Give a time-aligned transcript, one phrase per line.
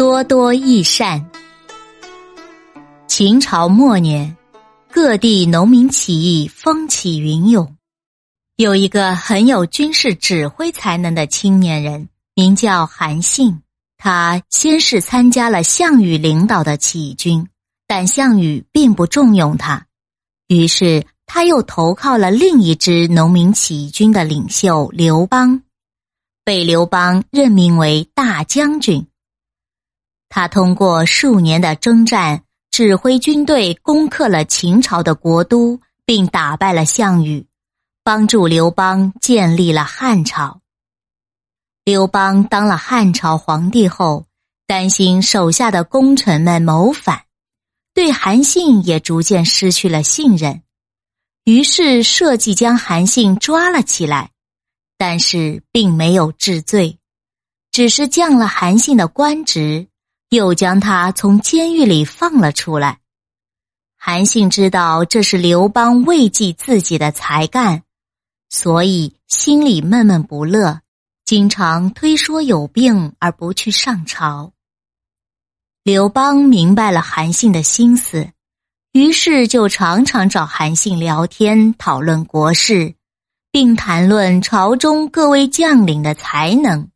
[0.00, 1.30] 多多益善。
[3.06, 4.34] 秦朝末年，
[4.90, 7.76] 各地农民起义风起云涌。
[8.56, 13.60] 有一个很有军事指挥才能的青年人，名叫韩信。
[13.98, 17.46] 他先是参加了项羽领导的起义军，
[17.86, 19.84] 但项羽并不重用他，
[20.48, 25.60] 于是他又投靠了另一支农民起义军的领袖刘邦，
[26.42, 29.06] 被刘邦任命为大将军。
[30.30, 37.46] 他通过数年的征战，指挥军队攻克了秦朝的国都，并打败了项羽，
[38.04, 40.60] 帮助刘邦建立了汉朝。
[41.84, 44.26] 刘邦当了汉朝皇帝后，
[44.68, 47.22] 担心手下的功臣们谋反，
[47.92, 50.62] 对韩信也逐渐失去了信任，
[51.44, 54.30] 于是设计将韩信抓了起来，
[54.96, 57.00] 但是并没有治罪，
[57.72, 59.88] 只是降了韩信的官职。
[60.30, 63.00] 又将他从监狱里放了出来。
[63.96, 67.82] 韩信知道这是刘邦慰藉自己的才干，
[68.48, 70.80] 所以心里闷闷不乐，
[71.24, 74.52] 经常推说有病而不去上朝。
[75.82, 78.30] 刘邦明白了韩信的心思，
[78.92, 82.94] 于是就常常找韩信聊天，讨论国事，
[83.50, 86.88] 并谈论朝中各位将领的才能。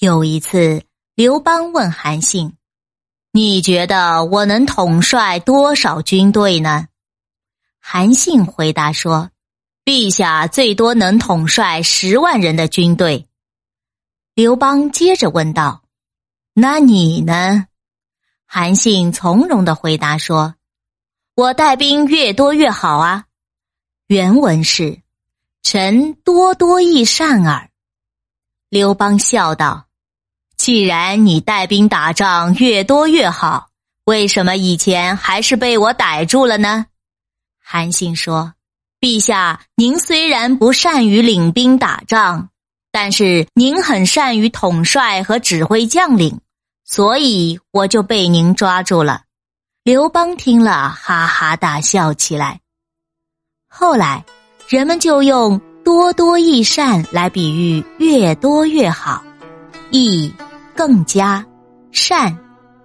[0.00, 0.82] 有一次，
[1.14, 2.52] 刘邦问韩信。
[3.36, 6.86] 你觉得我能统帅多少军队呢？
[7.80, 9.32] 韩信回答说
[9.84, 13.26] ：“陛下最多能统帅十万人的军队。”
[14.36, 15.82] 刘邦接着问道
[16.54, 17.66] ：“那你呢？”
[18.46, 20.54] 韩信从容的回答说
[21.34, 23.24] ：“我带兵越多越好啊。”
[24.06, 25.02] 原文是
[25.64, 27.68] ：“臣多多益善耳。”
[28.70, 29.88] 刘邦笑道。
[30.64, 33.68] 既然你带兵打仗越多越好，
[34.06, 36.86] 为什么以前还是被我逮住了呢？
[37.62, 38.54] 韩信说
[38.98, 42.48] ：“陛下，您虽然不善于领兵打仗，
[42.90, 46.40] 但是您很善于统帅和指挥将领，
[46.86, 49.24] 所以我就被您抓住了。”
[49.84, 52.60] 刘邦听了，哈哈大笑起来。
[53.68, 54.24] 后来，
[54.66, 59.22] 人们就用“多多益善”来比喻越多越好，
[59.90, 60.32] 益。
[60.86, 61.42] 更加
[61.92, 62.38] 善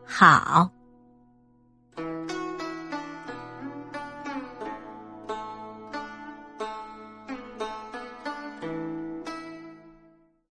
[0.06, 0.72] 好。